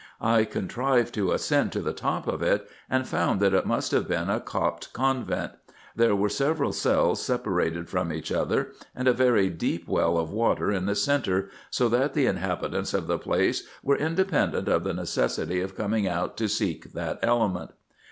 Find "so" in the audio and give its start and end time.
11.69-11.87